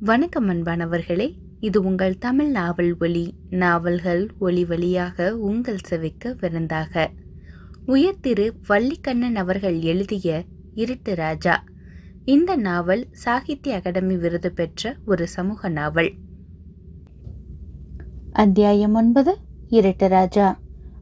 [0.00, 7.10] வணக்கம் அன்பானவர்களே இது உங்கள் தமிழ் நாவல் ஒளி நாவல்கள் ஒளி வழியாக உங்கள் செவிக்க விருந்தாக.
[7.86, 11.64] உயர்திரு வள்ளிக்கண்ணன் அவர்கள் எழுதிய இருட்டு ராஜா.
[12.24, 16.12] இந்த நாவல் சாகித்ய அகாடமி விருது பெற்ற ஒரு சமூக நாவல்.
[18.32, 19.36] அத்தியாயம் ஒன்பது
[19.68, 20.58] இருட்டு ராஜா.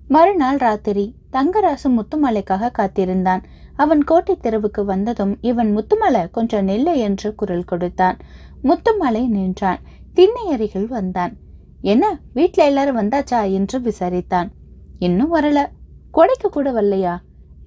[0.09, 3.43] மறுநாள் ராத்திரி தங்கராசு முத்துமலைக்காக காத்திருந்தான்.
[3.77, 8.17] அவன் கோட்டை தெருவுக்கு வந்ததும் இவன் முத்துமலை கொஞ்சம் நெல்லு என்று குரல் கொடுத்தான்.
[8.63, 9.79] முத்துமலை நின்றான்.
[10.15, 11.37] திண்ணை அருகில் வந்தான்.
[11.81, 13.53] என்ன வீட்ல எல்லாரும் வந்தாச்சா?
[13.53, 14.51] என்று விசாரித்தான்.
[14.99, 15.67] இன்னும் வரல.
[16.15, 17.17] கொடைக்கு கூட வரலையா?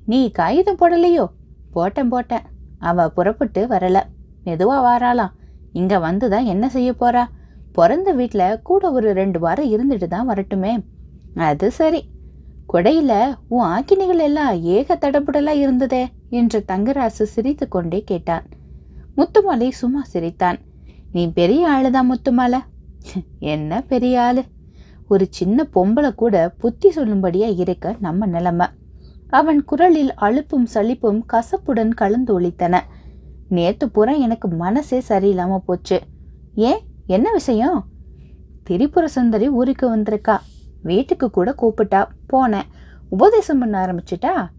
[0.06, 1.28] நீ காகிதம் போடலையோ?
[1.72, 2.42] போட்டேன் போட்டேன்.
[2.80, 4.02] அவ புறப்பட்டு வரல.
[4.46, 5.32] மெதுவா வாராளாம்.
[5.72, 7.26] இங்க வந்துதான் என்ன செய்ய போறா?
[7.72, 10.84] பிறந்த வீட்டில் கூட ஒரு ரெண்டு வாரம் இருந்துட்டு தான் வரட்டுமே.
[11.36, 12.06] அது சரி.
[12.74, 18.44] கொடையில உன் ஆக்கினிகள் எல்லாம் ஏக தடபுடலா இருந்ததே என்று தங்கராசு சிரித்து கொண்டே கேட்டான்.
[19.16, 20.58] முத்துமலை சும்மா சிரித்தான்.
[21.12, 22.60] நீ பெரிய ஆளுதான் முத்துமலை.
[23.40, 24.44] என்ன பெரிய ஆளு?
[25.08, 28.68] ஒரு சின்ன பொம்பளை கூட புத்தி சொல்லும்படியா இருக்க நம்ம நிலைமை.
[29.30, 32.80] அவன் குரலில் அழுப்பும் சளிப்பும் கசப்புடன் கலந்து ஒழித்தன
[33.50, 36.02] நேத்து பூரா எனக்கு மனசே சரியில்லாம போச்சு.
[36.56, 36.80] ஏன்?
[37.08, 37.86] என்ன விஷயம்?
[38.70, 40.40] திரிபுர சுந்தரி ஊருக்கு வந்திருக்கா.
[40.82, 42.68] வீட்டுக்கு கூட கூப்பிட்டா போனேன்.
[43.10, 44.50] உபதேசம் பண்ண ஆரம்பிச்சிட்டா?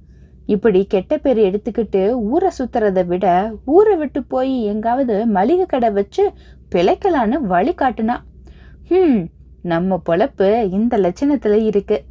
[0.46, 6.32] இப்படி கெட்ட பேர் எடுத்துக்கிட்டு ஊரை சுத்துறதை விட ஊரை விட்டு போய் எங்காவது மளிகை கடை வச்சு
[6.74, 8.16] பிழைக்கலான்னு வழி காட்டுனா?
[8.88, 9.20] ம்
[9.62, 12.04] நம்ம பொழப்பு இந்த லட்சணத்தில் இருக்கு.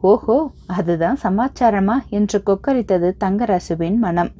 [0.00, 4.30] ஓஹோ அதுதான் சமாச்சாரமா என்று கொக்கரித்தது தங்கராசுவின் மனம்.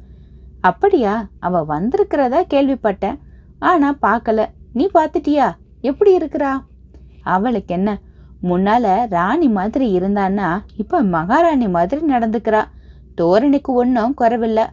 [0.61, 1.27] அப்படியா?
[1.39, 3.19] அவ வந்திருக்கிறதா கேள்விப்பட்டேன்.
[3.59, 4.45] ஆனா பார்க்கல.
[4.73, 5.53] நீ பார்த்துட்டியா?
[5.81, 6.63] எப்படி இருக்கிறா?
[7.21, 7.99] அவளுக்கு என்ன?
[8.43, 12.63] முன்னால ராணி மாதிரி இருந்தான்னா இப்ப மகாராணி மாதிரி நடந்துக்கிறா.
[13.17, 14.63] தோரணிக்கு ஒன்றும் குறைவில்லை.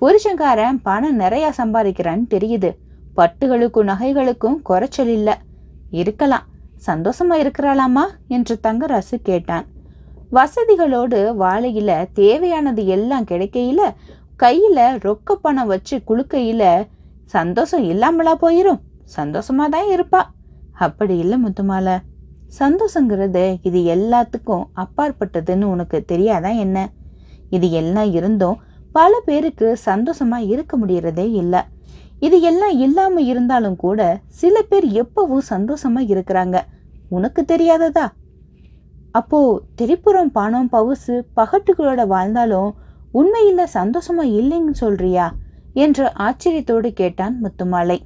[0.00, 2.76] புருஷன்காரன் பணம் நிறைய சம்பாதிக்கிறான்னு தெரியுது.
[3.16, 5.34] பட்டுகளுக்கும் நகைகளுக்கும் குறைச்சல் இல்லை.
[5.90, 6.42] இருக்கலாம்.
[6.86, 9.66] சந்தோஷமா இருக்கிறாளாமா என்று தங்கராசு கேட்டான்.
[10.32, 13.94] வசதிகளோடு வாழையில தேவையானது எல்லாம் கிடைக்கையில
[14.38, 16.88] கையில ரொக்க பணம் வச்சு குழுக்கையில
[17.24, 18.80] சந்தோஷம் இல்லாமலா போயிரும்.
[19.16, 20.22] சந்தோஷமா தான் இருப்பா.
[20.72, 21.98] அப்படி இல்லை முத்துமாலை.
[22.58, 26.90] சந்தோஷங்கிறது இது எல்லாத்துக்கும் அப்பாற்பட்டதுன்னு உனக்கு தெரியாதான் என்ன?
[27.50, 28.58] இது எல்லாம் இருந்தும்
[28.92, 31.60] பல பேருக்கு சந்தோஷமாக இருக்க முடியறதே இல்லை.
[32.18, 36.58] இது எல்லாம் இல்லாமல் இருந்தாலும் கூட சில பேர் எப்பவும் சந்தோஷமாக இருக்கிறாங்க.
[37.08, 38.06] உனக்கு தெரியாததா?
[39.10, 42.70] அப்போ திரிபுரம் பணம் பவுசு பகட்டுகளோட வாழ்ந்தாலும்
[43.12, 45.26] உண்மையில் சந்தோஷமா இல்லைன்னு சொல்றியா?
[45.72, 47.98] என்று ஆச்சரியத்தோடு கேட்டான் முத்துமாலை.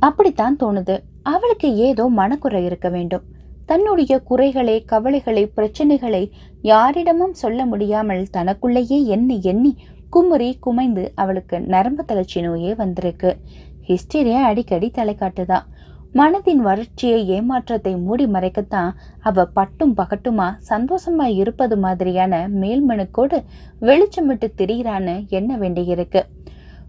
[0.00, 0.96] அப்படித்தான் தோணுது.
[1.22, 3.22] அவளுக்கு ஏதோ மனக்குறை இருக்க வேண்டும்.
[3.66, 6.30] தன்னுடைய குறைகளை கவலைகளை பிரச்சனைகளை
[6.62, 9.76] யாரிடமும் சொல்ல முடியாமல் தனக்குள்ளேயே எண்ணி எண்ணி
[10.10, 13.36] குமுறி குமைந்து அவளுக்கு நரம்பு தளர்ச்சி நோயே வந்திருக்கு.
[13.88, 15.66] ஹிஸ்டீரியா அடிக்கடி தலை காட்டுதான்
[16.14, 23.44] மனதின் வறட்சியை ஏமாற்றத்தை மூடி மறைக்கத்தான் அவ பட்டும் பகட்டுமா சந்தோஷமா இருப்பது மாதிரியான மேல்மனுக்கோடு
[23.80, 26.22] வெளிச்சம் விட்டு திரியிறான்னு எண்ண வேண்டியிருக்கு.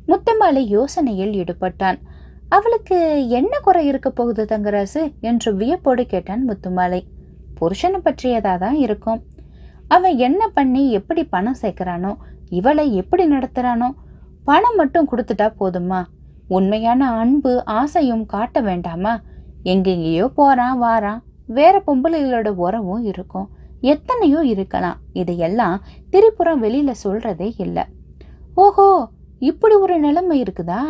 [0.07, 1.99] முத்தமாலை யோசனையில் ஈடுபட்டான்.
[2.49, 5.01] அவளுக்கு என்ன குறை இருக்க போகுது தங்கராசு?
[5.19, 7.01] என்று வியப்போடு கேட்டான் முத்துமாலை.
[7.59, 9.19] புருஷனை பற்றியதா தான் இருக்கும்.
[9.87, 12.11] அவன் என்ன பண்ணி எப்படி பணம் சேர்க்கிறானோ
[12.49, 13.89] இவளை எப்படி நடத்துறானோ
[14.43, 16.01] பணம் மட்டும் கொடுத்துட்டா போதுமா?
[16.47, 19.13] உண்மையான அன்பு ஆசையும் காட்ட வேண்டாமா?
[19.63, 21.21] எங்கெங்கேயோ போறான் வாரான்.
[21.45, 23.47] வேற பொம்பளைகளோட உறவும் இருக்கும்.
[23.81, 24.97] எத்தனையோ இருக்கலாம்.
[25.13, 27.83] இதையெல்லாம் திரிபுரம் வெளியில சொல்றதே இல்லை.
[28.55, 28.87] ஓஹோ
[29.39, 30.81] இப்படி ஒரு நிலைமை இருக்குதா?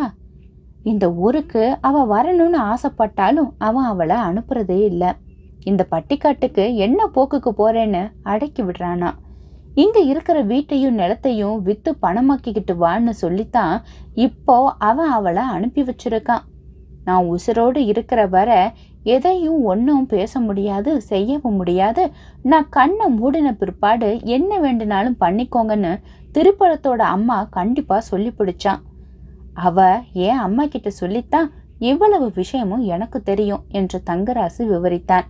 [0.84, 5.10] இந்த ஊருக்கு அவ வரணும்னு ஆசைப்பட்டாலும் அவன் அவளை அனுப்புறதே இல்லை.
[5.64, 9.10] இந்த பட்டிக்காட்டுக்கு என்ன போக்குக்கு போறேன்னு அடக்கி விடுறானா.
[9.74, 13.74] இங்க இருக்கிற வீட்டையும் நிலத்தையும் வித்து பணமாக்கிக்கிட்டு வான்னு சொல்லித்தான்
[14.14, 16.46] இப்போ அவன் அவளை அனுப்பி வச்சிருக்கான்
[17.04, 22.10] நான் உசுரோடு இருக்கிற வர எதையும் ஒன்றும் பேச முடியாது செய்யவும் முடியாது.
[22.42, 25.92] நான் கண்ணை மூடின பிற்பாடு என்ன வேண்டுனாலும் பண்ணிக்கோங்கன்னு
[26.32, 28.80] திருப்பழத்தோட அம்மா கண்டிப்பா சொல்லி பிடிச்சான்
[29.54, 35.24] அவ என் அம்மா கிட்ட சொல்லித்தான் இவ்வளவு விஷயமும் எனக்கு தெரியும் என்று தங்கராசு விவரித்தான்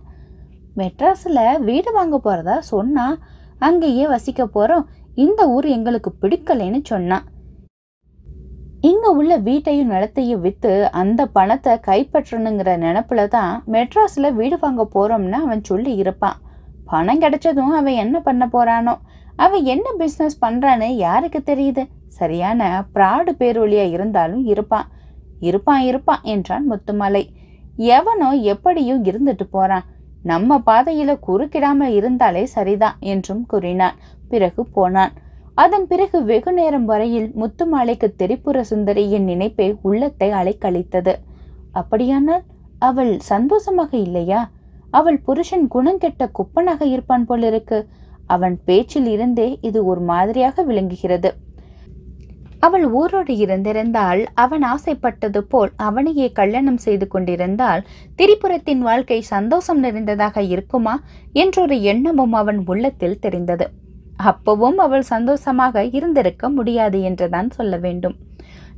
[0.75, 3.17] மெட்ராஸில் வீடு வாங்க போறதா சொன்னா
[3.59, 4.85] அங்கேயே வசிக்க போறோம்.
[5.15, 7.25] இந்த ஊர் எங்களுக்கு பிடிக்கலைன்னு சொன்னான்
[8.81, 15.63] இங்க உள்ள வீட்டையும் நிலத்தையும் வித்து அந்த பணத்தை கைப்பற்றணுங்கிற நினப்புல தான் மெட்ராஸ்ல வீடு வாங்க போறோம்னு அவன்
[15.63, 16.37] சொல்லி இருப்பான்.
[16.85, 18.95] பணம் கிடைச்சதும் அவன் என்ன பண்ண போறானோ.
[19.43, 21.83] அவள் என்ன பிஸ்னஸ் பண்ணுறான்னு யாருக்கு தெரியுது?
[22.19, 22.61] சரியான
[22.95, 24.87] பிராடு பேரொழியா இருந்தாலும் இருப்பான்.
[25.39, 27.23] இருப்பான் இருப்பான் என்றான் முத்துமலை.
[27.97, 29.85] எவனோ எப்படியும் இருந்துட்டு போறான்.
[30.23, 33.95] நம்ம பாதையில குறுக்கிடாமல் இருந்தாலே சரிதான் என்றும் கூறினான்.
[34.27, 35.13] பிறகு போனான்.
[35.55, 41.13] அதன் பிறகு வெகு நேரம் வரையில் முத்துமாலைக்கு தெரிப்புற சுந்தரியின் நினைப்பே உள்ளத்தை அலைக்கழித்தது.
[41.71, 42.43] அப்படியானால்
[42.79, 44.41] அவள் சந்தோஷமாக இல்லையா?
[44.91, 47.79] அவள் புருஷன் குணங்கெட்ட குப்பனாக இருப்பான் போலிருக்கு.
[48.35, 51.29] அவன் பேச்சில் இருந்தே இது ஒரு மாதிரியாக விளங்குகிறது.
[52.59, 57.81] அவள் ஊரோடு இருந்திருந்தால் அவன் ஆசைப்பட்டது போல் அவனையே கல்யாணம் செய்து கொண்டிருந்தால்
[58.19, 60.95] திரிபுரத்தின் வாழ்க்கை சந்தோஷம் நிறைந்ததாக இருக்குமா
[61.33, 63.67] என்றொரு எண்ணமும் அவன் உள்ளத்தில் தெரிந்தது.
[64.23, 68.15] அப்பவும் அவள் சந்தோஷமாக இருந்திருக்க முடியாது என்றுதான் சொல்ல வேண்டும்.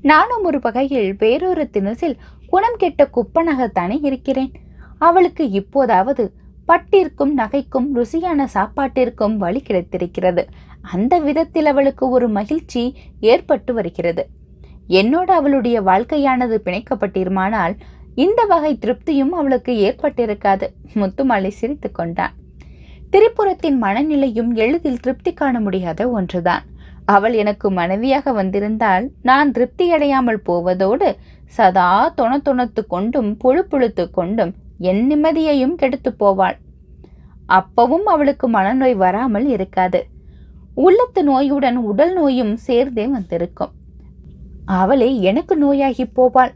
[0.01, 2.15] நானும் ஒரு வகையில் வேறொரு தினசில்
[2.47, 4.51] குணம் கெட்ட குப்பனாகத்தானே இருக்கிறேன்.
[4.97, 6.23] அவளுக்கு இப்போதாவது
[6.65, 10.47] பட்டிற்கும் நகைக்கும் ருசியான சாப்பாட்டிற்கும் வழி கிடைத்திருக்கிறது.
[10.91, 14.25] அந்த விதத்தில் அவளுக்கு ஒரு மகிழ்ச்சி ஏற்பட்டு வருகிறது.
[14.87, 17.75] என்னோடு அவளுடைய வாழ்க்கையானது பிணைக்கப்பட்டிருமானால்
[18.15, 20.65] இந்த வகை திருப்தியும் அவளுக்கு ஏற்பட்டிருக்காது.
[20.93, 22.33] முத்துமாலை சிரித்து கொண்டான்.
[23.09, 26.63] திரிபுரத்தின் மனநிலையும் எளிதில் திருப்தி காண முடியாத ஒன்றுதான்.
[27.05, 34.53] அவள் எனக்கு மனைவியாக வந்திருந்தால் நான் திருப்தி அடையாமல் போவதோடு சதா தொண தொணத்து கொண்டும் புழு புழுத்து கொண்டும்
[34.89, 36.57] என் நிம்மதியையும் கெடுத்து போவாள்.
[37.49, 39.99] அப்பவும் அவளுக்கு மனநோய் வராமல் இருக்காது.
[40.85, 43.73] உள்ளத்து நோயுடன் உடல் நோயும் சேர்ந்தே வந்திருக்கும்.
[44.79, 46.53] அவளே எனக்கு நோயாகி போவாள்.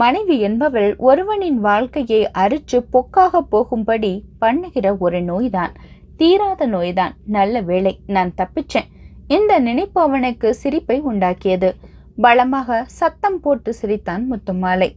[0.00, 5.74] மனைவி என்பவள் ஒருவனின் வாழ்க்கையை அரிச்சு பொக்காக போகும்படி பண்ணுகிற ஒரு நோய்தான்.
[6.16, 7.14] தீராத நோய்தான்.
[7.36, 8.88] நல்ல வேளை நான் தப்பிச்சேன்.
[9.36, 11.70] இந்த நினைப்பு அவனுக்கு சிரிப்பை உண்டாக்கியது.
[12.24, 14.88] பலமாக சத்தம் போட்டு சிரித்தான் முத்துமாலை.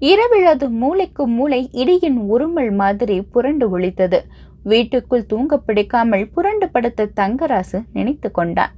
[0.00, 4.18] இரவிழது மூளைக்கு மூளை இடியின் உருமல் மாதிரி புரண்டு ஒழித்தது.
[4.62, 8.74] வீட்டுக்குள் தூங்க பிடிக்காமல் புரண்டு படுத்த தங்கராசு நினைத்து கொண்டான்.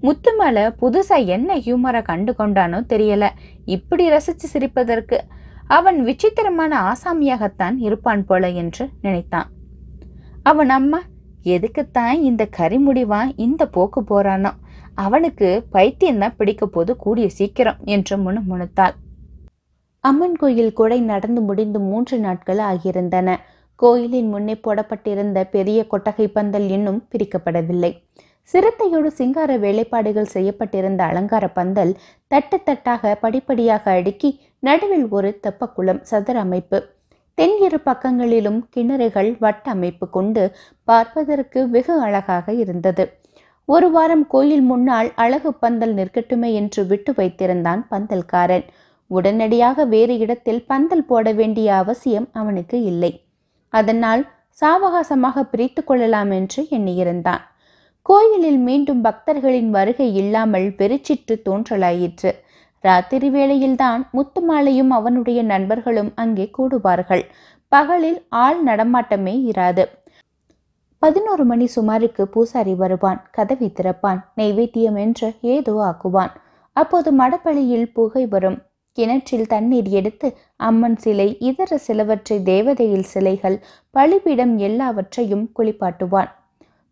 [0.00, 3.28] முத்துமலை புதுசா என்ன ஹியூமரை கண்டு கொண்டானோ தெரியல.
[3.64, 5.18] இப்படி ரசிச்சு சிரிப்பதற்கு
[5.66, 9.48] அவன் விசித்திரமான ஆசாமியாகத்தான் இருப்பான் போல என்று நினைத்தான்.
[10.42, 11.00] அவன் அம்மா
[11.44, 14.52] எதுக்குத்தான் இந்த கரிமுடிவான் இந்த போக்கு போறானோ?
[14.94, 18.94] அவனுக்கு பைத்தியம்தான் பிடிக்க போது கூடிய சீக்கிரம் என்று முணுமுணுத்தாள்.
[20.04, 23.28] அம்மன் கோயில் கொடை நடந்து முடிந்து மூன்று நாட்கள் ஆகியிருந்தன.
[23.80, 27.90] கோயிலின் முன்னே போடப்பட்டிருந்த பெரிய கொட்டகை பந்தல் இன்னும் பிரிக்கப்படவில்லை.
[28.42, 31.92] சிறுத்தையோடு சிங்கார வேலைப்பாடுகள் செய்யப்பட்டிருந்த அலங்கார பந்தல்
[32.26, 36.80] தட்டு தட்டாக படிப்படியாக அடுக்கி நடுவில் ஒரு தெப்பக்குளம் சதுர அமைப்பு.
[37.38, 40.42] தென் இரு பக்கங்களிலும் கிணறுகள் வட்ட அமைப்பு கொண்டு
[40.88, 43.04] பார்ப்பதற்கு வெகு அழகாக இருந்தது.
[43.68, 48.66] ஒரு வாரம் கோயில் முன்னால் அழகு பந்தல் நிற்கட்டுமே என்று விட்டு வைத்திருந்தான் பந்தல்காரன்.
[49.10, 53.12] உடனடியாக வேறு இடத்தில் பந்தல் போட வேண்டிய அவசியம் அவனுக்கு இல்லை.
[53.72, 54.22] அதனால்
[54.60, 57.42] சாவகாசமாக பிரித்து கொள்ளலாம் என்று எண்ணியிருந்தான்.
[58.02, 62.32] கோயிலில் மீண்டும் பக்தர்களின் வருகை இல்லாமல் பெருச்சிற்று தோன்றலாயிற்று.
[62.84, 67.24] ராத்திரி வேளையில்தான் முத்துமாலையும் அவனுடைய நண்பர்களும் அங்கே கூடுவார்கள்.
[67.68, 69.84] பகலில் ஆள் நடமாட்டமே இராது.
[70.98, 76.32] பதினோரு மணி சுமாருக்கு பூசாரி வருவான் கதவை திறப்பான் நெய்வேத்தியம் என்று ஏதோ ஆக்குவான்.
[76.76, 78.58] அப்போது மடப்பள்ளியில் புகை வரும்.
[78.98, 83.56] கிணற்றில் தண்ணீர் எடுத்து அம்மன் சிலை இதர சிலவற்றை தேவதையில் சிலைகள்
[83.94, 86.30] பழிபீடம் எல்லாவற்றையும் குளிப்பாட்டுவான்.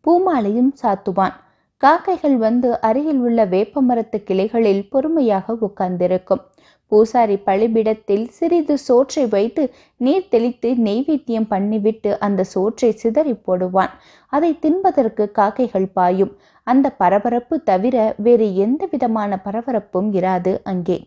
[0.06, 1.34] பூமாலையும் சாத்துவான்.
[1.76, 6.42] காக்கைகள் வந்து அருகில் உள்ள வேப்பமரத்து கிளைகளில் பொறுமையாக உட்கார்ந்திருக்கும்.
[6.88, 9.62] பூசாரி பழிபிடத்தில் சிறிது சோற்றை வைத்து
[9.96, 13.92] நீர் தெளித்து நெய்வேத்தியம் பண்ணிவிட்டு அந்த சோற்றை சிதறி போடுவான்.
[14.26, 16.32] அதை தின்பதற்கு காக்கைகள் பாயும்.
[16.66, 20.98] அந்த பரபரப்பு தவிர வேறு எந்த விதமான பரபரப்பும் இராது அங்கே.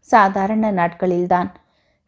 [0.00, 1.50] சாதாரண நாட்களில்தான்.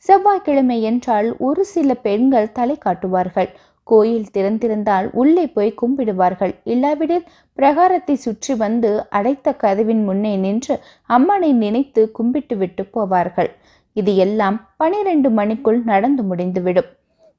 [0.04, 3.50] செவ்வாய்க்கிழமை என்றால் ஒரு சில பெண்கள் தலை காட்டுவார்கள்.
[3.86, 6.52] கோயில் திறந்திருந்தால் உள்ளே போய் கும்பிடுவார்கள்.
[6.64, 7.24] இல்லாவிடில்
[7.58, 10.74] பிரகாரத்தை சுற்றி வந்து அடைத்த கதவின் முன்னே நின்று
[11.06, 13.50] அம்மனை நினைத்து கும்பிட்டு விட்டு போவார்கள்.
[13.96, 16.90] இது எல்லாம் பனிரெண்டு மணிக்குள் நடந்து முடிந்துவிடும்.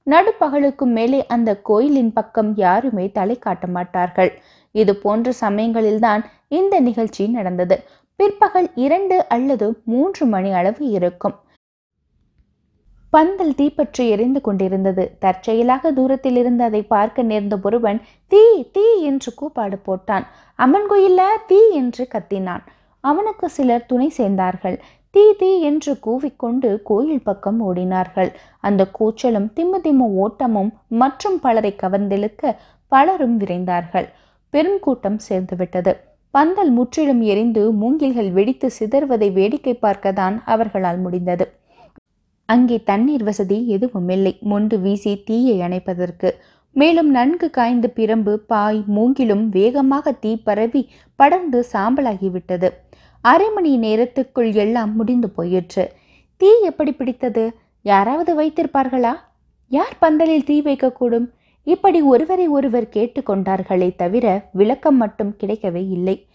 [0.08, 4.32] நடுப்பகலுக்கு மேலே அந்த கோயிலின் பக்கம் யாருமே தலை காட்ட மாட்டார்கள்.
[4.72, 7.76] இது போன்ற சமயங்களில்தான் இந்த நிகழ்ச்சி நடந்தது.
[8.20, 11.36] பிற்பகல் இரண்டு அல்லது மூன்று மணி அளவு இருக்கும்.
[13.14, 15.04] பந்தல் தீப்பற்றி எரிந்து கொண்டிருந்தது.
[15.20, 20.26] தற்செயலாக தூரத்தில் இருந்து அதை பார்க்க நேர்ந்த ஒருவன் தீ தீ என்று கூப்பாடு போட்டான்.
[20.56, 22.64] அம்மன் கோயில்ல தீ என்று கத்தினான்.
[23.00, 24.78] அவனுக்கு சிலர் துணை சேர்ந்தார்கள்.
[25.12, 28.32] தீ தீ என்று கூவிக்கொண்டு கோயில் பக்கம் ஓடினார்கள்.
[28.60, 32.56] அந்த கூச்சலும் திம்மு திம்மு ஓட்டமும் மற்றும் பலரை கவர்ந்தெழுக்க
[32.88, 34.08] பலரும் விரைந்தார்கள்.
[34.50, 35.94] பெரும் கூட்டம் சேர்ந்துவிட்டது.
[36.34, 41.46] பந்தல் முற்றிலும் எரிந்து மூங்கில்கள் வெடித்து சிதறுவதை வேடிக்கை பார்க்கத்தான் அவர்களால் முடிந்தது.
[42.46, 44.38] அங்கே தண்ணீர் வசதி எதுவும் இல்லை.
[44.42, 46.30] மொண்டு வீசி தீயை அணைப்பதற்கு.
[46.76, 50.82] மேலும் நன்கு காய்ந்த பிரம்பு பாய் மூங்கிலும் வேகமாக தீ பரவி
[51.16, 52.70] படர்ந்து சாம்பலாகிவிட்டது.
[53.22, 55.86] அரை மணி நேரத்துக்குள் எல்லாம் முடிந்து போயிற்று.
[56.38, 57.56] தீ எப்படி பிடித்தது?
[57.82, 59.14] யாராவது வைத்திருப்பார்களா?
[59.72, 61.28] யார் பந்தலில் தீ வைக்கக்கூடும்?
[61.64, 66.28] இப்படி ஒருவரை ஒருவர் கேட்டுக்கொண்டார்களே தவிர விளக்கம் மட்டும் கிடைக்கவே இல்லை.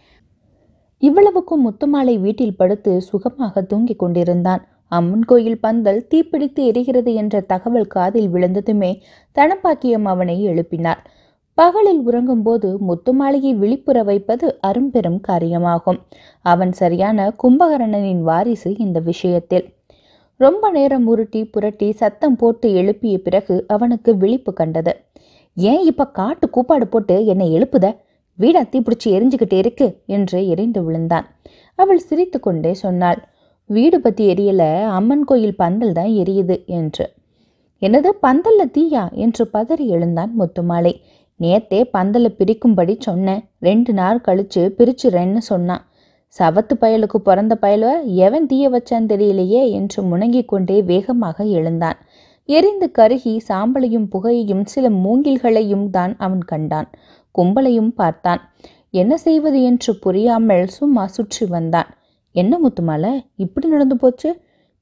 [0.99, 4.69] இவ்வளவுக்கும் முத்துமாலை வீட்டில் படுத்து சுகமாக தூங்கிக் கொண்டிருந்தான்.
[4.89, 9.03] அம்மன் கோயில் பந்தல் தீப்பிடித்து எரிகிறது என்ற தகவல் காதில் விழுந்ததுமே
[9.35, 10.97] தனப்பாக்கியம் அவனை எழுப்பினார்.
[11.55, 15.99] பகலில் உறங்கும்போது முத்துமாலையை விழிப்புற வைப்பது அரும்பெரும் காரியமாகும்.
[16.43, 19.77] அவன் சரியான கும்பகரணனின் வாரிசு இந்த விஷயத்தில்.
[20.37, 24.93] ரொம்ப நேரம் உருட்டி புரட்டி சத்தம் போட்டு எழுப்பிய பிறகு அவனுக்கு விழிப்பு கண்டது.
[25.57, 27.87] ஏன் இப்ப காட்டு கூப்பாடு போட்டு என்னை எழுப்புத?
[28.39, 31.27] வீடா தீப்பிடிச்சு எரிஞ்சுக்கிட்டே இருக்கு என்று எரிந்து விழுந்தான்.
[31.75, 33.21] அவள் சிரித்து கொண்டே சொன்னாள்
[33.71, 37.07] வீடு பத்தி எரியல அம்மன் கோயில் பந்தல் தான் எரியுது என்று.
[37.83, 39.13] என்னது பந்தல்ல தீயா?
[39.13, 40.95] என்று பதறி எழுந்தான் முத்துமாலை.
[41.41, 45.85] நேத்தே பந்தலை பிரிக்கும்படி சொன்னேன் ரெண்டு நாள் கழிச்சு பிரிச்சுறேன்னு சொன்னான்
[46.39, 51.99] சவத்து பயலுக்கு பிறந்த பயல எவன் தீய வச்சான் தெரியலையே என்று முணங்கிக் கொண்டே வேகமாக எழுந்தான்.
[52.49, 56.89] எரிந்து கருகி சாம்பலையும் புகையையும் சில மூங்கில்களையும் தான் அவன் கண்டான்.
[57.39, 58.41] கும்பலையும் பார்த்தான்.
[58.91, 61.91] என்ன செய்வது என்று புரியாமல் சும்மா சுற்றி வந்தான்.
[62.35, 64.31] என்ன முத்துமாலை இப்படி நடந்து போச்சு?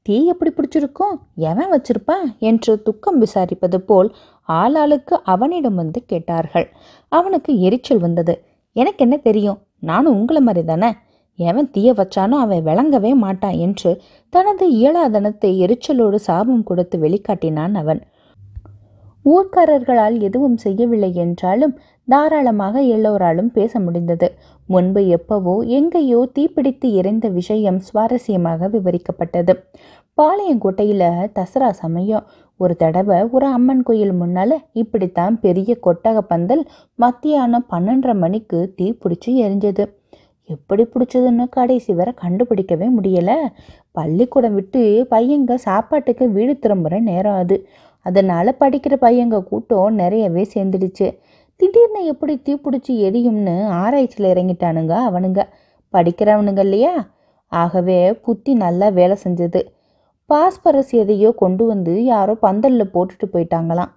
[0.03, 1.17] தீ எப்படி பிடிச்சிருக்கும்?
[1.35, 2.27] எவன் வச்சிருப்பான்?
[2.39, 4.15] என்று துக்கம் விசாரிப்பது போல்
[4.49, 6.69] ஆளாளுக்கு அவனிடம் வந்து கேட்டார்கள்.
[7.09, 8.37] அவனுக்கு எரிச்சல் வந்தது.
[8.77, 9.59] எனக்கு என்ன தெரியும்?
[9.81, 10.91] நானும் உங்களை மாதிரி தானே
[11.39, 13.91] எவன் தீய வச்சானோ அவன் விளங்கவே மாட்டான் என்று
[14.33, 18.01] தனது இயலாதனத்தை எரிச்சலோடு சாபம் கொடுத்து வெளிக்காட்டினான் அவன்.
[19.25, 21.77] ஊர்க்காரர்களால் எதுவும் செய்யவில்லை என்றாலும்
[22.09, 24.29] தாராளமாக எல்லோராலும் பேச முடிந்தது.
[24.69, 29.55] முன்பு எப்பவோ எங்கேயோ தீப்பிடித்து எரிந்த விஷயம் சுவாரஸ்யமாக விவரிக்கப்பட்டது.
[30.19, 32.27] பாளையங்கோட்டையில் தசரா சமயம்.
[32.61, 36.65] ஒரு தடவை ஒரு அம்மன் கோயில் முன்னால இப்படித்தான் பெரிய கொட்டக பந்தல்
[36.95, 39.87] மத்தியானம் பன்னெண்டரை மணிக்கு தீ பிடிச்சி எரிஞ்சது.
[40.49, 43.37] எப்படி பிடிச்சதுன்னு கடைசி வரை கண்டுபிடிக்கவே முடியலை.
[43.93, 47.69] பள்ளிக்கூடம் விட்டு பையங்க சாப்பாட்டுக்கு வீடு திரும்புகிற நேரம் அது.
[48.03, 51.19] அதனால் படிக்கிற பையங்க கூட்டம் நிறையவே சேர்ந்துடுச்சு.
[51.57, 55.43] திடீர்னு எப்படி தீப்பிடிச்சி எரியும்னு ஆராய்ச்சியில் இறங்கிட்டானுங்க அவனுங்க.
[55.95, 57.09] படிக்கிறவனுங்க இல்லையா?
[57.47, 59.61] ஆகவே புத்தி நல்லா வேலை செஞ்சது.
[60.27, 63.93] பாஸ்பரஸ் எதையோ கொண்டு வந்து யாரோ பந்தலில் போட்டுட்டு போயிட்டாங்களாம்.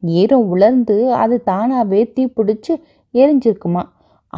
[0.00, 2.74] ஈரம் உலர்ந்து அது தானாகவே தீப்பிடிச்சு
[3.14, 3.82] எரிஞ்சிருக்குமா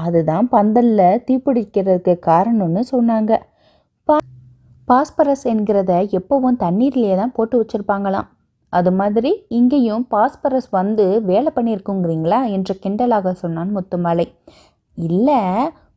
[0.04, 3.32] அதுதான் பந்தலில் தீப்பிடிக்கிறதுக்கு காரணம்னு சொன்னாங்க.
[4.08, 4.16] பா
[4.88, 8.28] பாஸ்பரஸ் என்கிறத எப்போவும் தண்ணீர்லேயே தான் போட்டு வச்சுருப்பாங்களாம்.
[8.72, 14.26] அது மாதிரி இங்கேயும் பாஸ்பரஸ் வந்து வேலை பண்ணியிருக்குங்கிறீங்களா என்று கிண்டலாக சொன்னான் முத்துமலை.
[14.98, 15.40] இல்லை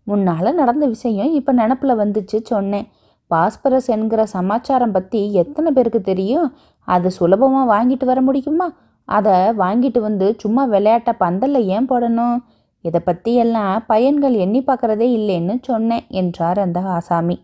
[0.10, 2.88] முன்னால் நடந்த விஷயம் இப்போ நினப்பில் வந்துச்சு சொன்னேன்.
[3.32, 6.48] பாஸ்பரஸ் என்கிற சமாச்சாரம் பற்றி எத்தனை பேருக்கு தெரியும்?
[6.88, 8.68] அது சுலபமாக வாங்கிட்டு வர முடியுமா?
[9.08, 12.38] அதை வாங்கிட்டு வந்து சும்மா விளையாட்ட பந்தல்ல ஏன் போடணும்?
[12.86, 17.36] இதை பற்றியெல்லாம் பையன்கள் எண்ணி பார்க்குறதே இல்லைன்னு சொன்னேன் என்றார் அந்த ஆசாமி.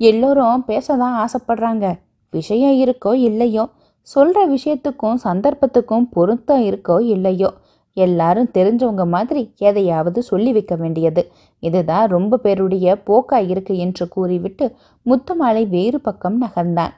[0.00, 1.86] எல்லோரும் பேச தான் ஆசைப்படுறாங்க.
[2.32, 3.64] விஷயம் இருக்கோ இல்லையோ
[4.08, 7.50] சொல்கிற விஷயத்துக்கும் சந்தர்ப்பத்துக்கும் பொருத்தம் இருக்கோ இல்லையோ
[7.96, 11.22] எல்லாரும் தெரிஞ்சவங்க மாதிரி எதையாவது சொல்லி வைக்க வேண்டியது.
[11.62, 14.66] இதுதான் ரொம்ப பேருடைய போக்கா இருக்கு என்று கூறிவிட்டு
[15.06, 16.92] முத்துமாலை வேறு பக்கம் நகர்ந்தான்.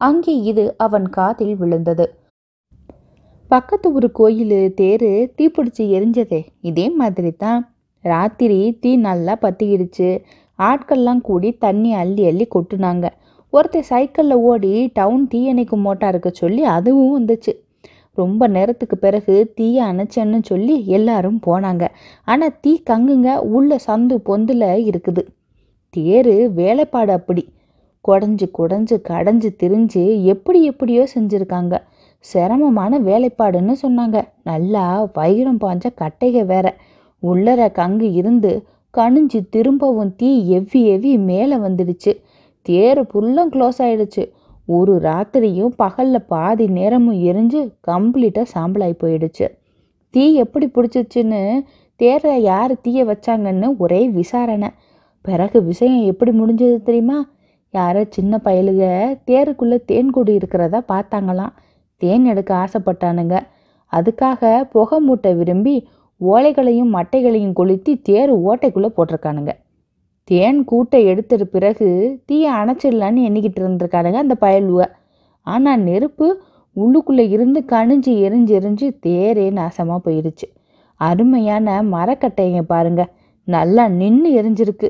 [0.00, 2.06] அங்கே இது அவன் காதில் விழுந்தது.
[3.50, 6.40] பக்கத்து ஒரு கோயில் தேரு தீப்பிடிச்சி எரிஞ்சதே.
[6.60, 7.60] இதே மாதிரி தான்
[8.04, 10.08] ராத்திரி தீ நல்லா பற்றிக்கிடுச்சு
[10.58, 13.06] ஆட்கள்லாம் கூடி தண்ணி அள்ளி அள்ளி கொட்டுனாங்க.
[13.52, 17.52] ஒருத்தர் சைக்கிளில் ஓடி டவுன் தீயணைக்கும் மோட்டாருக்கு சொல்லி அதுவும் வந்துச்சு.
[18.20, 21.84] ரொம்ப நேரத்துக்கு பிறகு தீயை அணைச்சேன்னு சொல்லி எல்லாரும் போனாங்க.
[22.24, 25.22] ஆனால் தீ கங்குங்க உள்ள சந்து பொந்தில் இருக்குது.
[25.94, 27.44] தேரு வேலைப்பாடு அப்படி.
[28.08, 31.74] குடஞ்சு குடஞ்சு கடைஞ்சு திரிஞ்சு எப்படி எப்படியோ செஞ்சுருக்காங்க.
[32.32, 34.18] சிரமமான வேலைப்பாடுன்னு சொன்னாங்க.
[34.42, 36.66] நல்லா வைரம் பாஞ்ச கட்டைக வேற.
[37.22, 38.52] உள்ளர கங்கு இருந்து
[38.94, 42.12] கணிஞ்சு திரும்பவும் தீ எவ்வி எவ்வி மேலே வந்துடுச்சு.
[42.62, 44.24] தேர் ஃபுல்லும் க்ளோஸ் ஆயிடுச்சு.
[44.66, 49.46] ஒரு ராத்திரியும் பகலில் பாதி நேரமும் எரிஞ்சு கம்ப்ளீட்டாக சாம்பலாகி போயிடுச்சு.
[50.14, 51.40] தீ எப்படி பிடிச்சிச்சுன்னு
[52.00, 54.70] தேரை யார் தீயை வச்சாங்கன்னு ஒரே விசாரணை.
[55.24, 57.18] பிறகு விஷயம் எப்படி முடிஞ்சது தெரியுமா?
[57.74, 58.82] யாரோ சின்ன பயலுக
[59.26, 61.54] தேருக்குள்ளே தேன்கூடு இருக்கிறதா பார்த்தாங்களாம்.
[61.96, 63.38] தேன் எடுக்க ஆசைப்பட்டானுங்க.
[63.92, 65.88] அதுக்காக புகை மூட்டை விரும்பி
[66.20, 69.52] ஓலைகளையும் மட்டைகளையும் கொளுத்தி தேர் ஓட்டைக்குள்ளே போட்டிருக்கானுங்க.
[70.24, 74.82] தேன் கூட்டை எடுத்துட்ட பிறகு தீயை அணைச்சிடலான்னு எண்ணிக்கிட்டு இருந்திருக்கானுங்க அந்த பயலுவ.
[75.40, 76.42] ஆனால் நெருப்பு
[76.76, 80.46] உள்ளுக்குள்ளே இருந்து கணிஞ்சு எரிஞ்சு எரிஞ்சு தேரே நாசமாக போயிடுச்சு.
[81.00, 83.02] அருமையான மரக்கட்டைங்க பாருங்க.
[83.44, 84.88] நல்லா நின்று எரிஞ்சிருக்கு.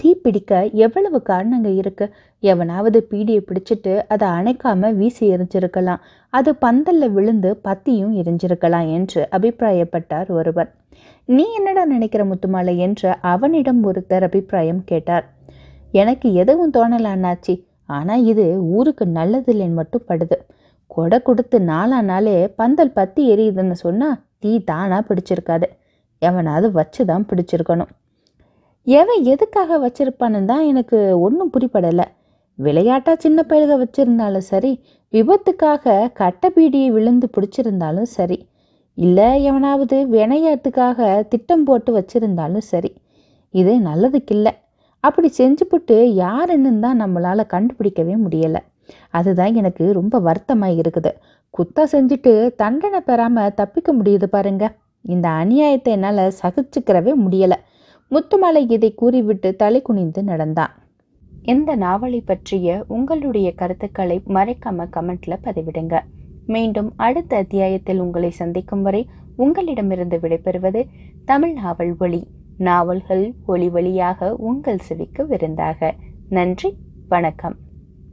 [0.00, 2.06] தீ பிடிக்க எவ்வளவு காரணங்க இருக்கு?
[2.42, 10.70] எவனாவது பீடியை பிடிச்சிட்டு அதை அணைக்காம வீசி எரிஞ்சிருக்கலாம் அது பந்தல்ல விழுந்து பத்தியும் எரிஞ்சிருக்கலாம் என்று அபிப்பிராயப்பட்டார் ஒருவர்.
[11.34, 15.26] நீ என்னடா நினைக்கிற முத்துமாலை என்று அவனிடம் ஒருத்தர் அபிப்பிராயம் கேட்டார்.
[16.02, 17.56] எனக்கு எதுவும் தோணல அண்ணாச்சி
[17.98, 20.36] ஆனால் இது ஊருக்கு நல்லதில்லைன்னு மட்டும் படுது.
[20.90, 25.66] கொடை கொடுத்து நாலா நாளே பந்தல் பத்தி எரியுதுன்னு சொன்னால் தீ தானாக பிடிச்சிருக்காது.
[26.22, 27.90] எவனாவது வச்சு தான் பிடிச்சிருக்கணும்.
[28.86, 32.06] எவன் எதுக்காக வச்சிருப்பான்னு தான் எனக்கு ஒன்றும் புரிப்படலை
[32.58, 34.72] விளையாட்டா சின்ன பயலுக வச்சிருந்தாலும் சரி
[35.12, 38.38] விபத்துக்காக கட்டப்பீடியை விழுந்து பிடிச்சிருந்தாலும் சரி
[38.98, 40.98] இல்லை எவனாவது வினையாட்டுக்காக
[41.32, 42.90] திட்டம் போட்டு வச்சிருந்தாலும் சரி
[43.54, 44.52] இது நல்லதுக்கில்லை.
[45.04, 48.60] அப்படி செஞ்சுப்புட்டு யாருன்னு தான் நம்மளால் கண்டுபிடிக்கவே முடியலை.
[49.10, 51.12] அதுதான் எனக்கு ரொம்ப வருத்தமாக இருக்குது.
[51.50, 52.32] குத்தா செஞ்சுட்டு
[52.62, 54.64] தண்டனை பெறாமல் தப்பிக்க முடியுது பாருங்க.
[55.04, 57.58] இந்த அநியாயத்தை என்னால் சகிச்சுக்கிறவே முடியலை.
[58.10, 60.70] முத்துமலை இதை கூறிவிட்டு தலை குனிந்து நடந்தான்.
[61.42, 66.00] இந்த நாவலை பற்றிய உங்களுடைய கருத்துக்களை மறைக்காம கமெண்ட்ல பதிவிடுங்க.
[66.46, 70.86] மீண்டும் அடுத்த அத்தியாயத்தில் உங்களை சந்திக்கும் வரை உங்களிடமிருந்து விடைபெறுவது
[71.24, 72.26] தமிழ் நாவல் ஒளி
[72.56, 75.94] நாவல்கள் ஒளி வழியாக உங்கள் செவிக்கு விருந்தாக.
[76.28, 76.74] நன்றி
[77.08, 77.56] வணக்கம்.